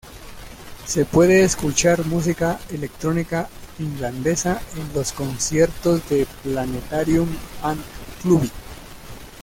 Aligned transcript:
Se 0.87 1.05
puede 1.05 1.43
escuchar 1.43 2.03
música 2.07 2.59
electrónica 2.71 3.47
finlandesa 3.77 4.59
en 4.75 4.91
los 4.95 5.11
conciertos 5.13 6.09
de 6.09 6.25
Planetarium 6.41 7.27
and 7.61 7.79
Klubi. 8.23 8.51